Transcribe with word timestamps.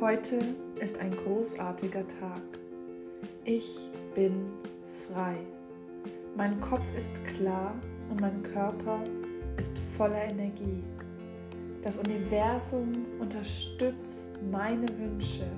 Heute 0.00 0.54
ist 0.80 1.00
ein 1.00 1.10
großartiger 1.10 2.06
Tag. 2.06 2.40
Ich 3.44 3.90
bin 4.14 4.46
frei. 5.08 5.34
Mein 6.36 6.60
Kopf 6.60 6.84
ist 6.96 7.24
klar 7.24 7.74
und 8.08 8.20
mein 8.20 8.40
Körper 8.44 9.00
ist 9.56 9.76
voller 9.96 10.22
Energie. 10.26 10.84
Das 11.82 11.98
Universum 11.98 13.06
unterstützt 13.18 14.38
meine 14.52 14.86
Wünsche. 15.00 15.48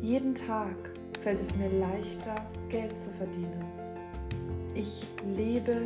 Jeden 0.00 0.36
Tag 0.36 0.76
fällt 1.18 1.40
es 1.40 1.52
mir 1.56 1.68
leichter, 1.80 2.46
Geld 2.68 2.96
zu 2.96 3.10
verdienen. 3.10 3.64
Ich 4.72 5.04
lebe 5.36 5.78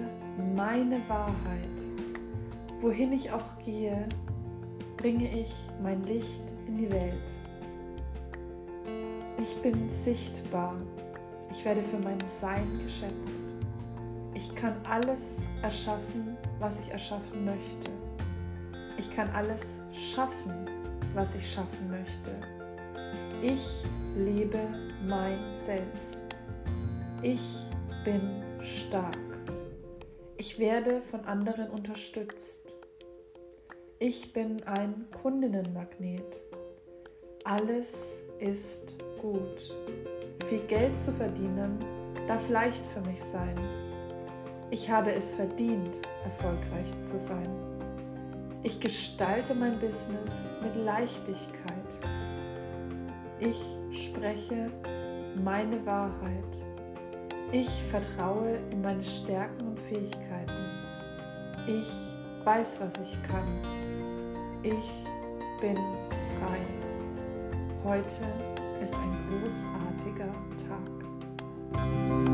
meine 0.54 1.00
Wahrheit. 1.09 1.80
Wohin 2.82 3.14
ich 3.14 3.30
auch 3.30 3.59
gehe, 3.64 4.07
bringe 4.98 5.41
ich 5.41 5.54
mein 5.82 6.04
Licht 6.04 6.43
in 6.68 6.77
die 6.77 6.91
Welt. 6.91 7.32
Ich 9.48 9.62
bin 9.62 9.88
sichtbar. 9.88 10.74
Ich 11.52 11.64
werde 11.64 11.80
für 11.80 11.98
mein 11.98 12.18
Sein 12.27 12.80
geschätzt. 12.80 13.45
Ich 14.34 14.52
kann 14.56 14.74
alles 14.82 15.46
erschaffen, 15.62 16.37
was 16.59 16.80
ich 16.80 16.91
erschaffen 16.91 17.45
möchte. 17.45 17.90
Ich 18.98 19.09
kann 19.09 19.30
alles 19.30 19.78
schaffen, 19.92 20.68
was 21.14 21.37
ich 21.37 21.48
schaffen 21.48 21.88
möchte. 21.88 22.32
Ich 23.40 23.84
lebe 24.16 24.59
mein 25.06 25.54
Selbst. 25.54 26.24
Ich 27.23 27.68
bin 28.04 28.42
stark. 28.59 29.16
Ich 30.38 30.59
werde 30.59 31.01
von 31.02 31.24
anderen 31.24 31.70
unterstützt. 31.70 32.74
Ich 34.01 34.32
bin 34.32 34.65
ein 34.65 35.06
Kundinnenmagnet. 35.23 36.42
Alles 37.45 38.23
ist 38.40 38.96
gut. 39.20 39.74
Viel 40.46 40.60
Geld 40.66 40.98
zu 40.98 41.12
verdienen 41.12 41.78
darf 42.28 42.48
leicht 42.48 42.84
für 42.86 43.00
mich 43.00 43.22
sein. 43.22 43.56
Ich 44.70 44.90
habe 44.90 45.12
es 45.12 45.32
verdient, 45.32 45.96
erfolgreich 46.24 47.02
zu 47.02 47.18
sein. 47.18 47.48
Ich 48.62 48.80
gestalte 48.80 49.54
mein 49.54 49.78
Business 49.78 50.50
mit 50.60 50.74
Leichtigkeit. 50.84 51.76
Ich 53.38 53.60
spreche 53.92 54.70
meine 55.44 55.84
Wahrheit. 55.87 56.56
Ich 57.52 57.68
vertraue 57.90 58.59
in 58.70 58.82
meine 58.82 59.04
Stärken 59.04 59.68
und 59.68 59.78
Fähigkeiten. 59.78 60.52
Ich 61.66 61.88
weiß, 62.44 62.80
was 62.80 62.94
ich 63.00 63.22
kann. 63.22 63.46
Ich 64.62 65.06
bin 65.60 65.76
frei. 65.76 66.60
Heute 67.84 68.56
ist 68.82 68.94
ein 68.94 69.16
großartiger 69.31 70.32
Tag. 70.69 72.25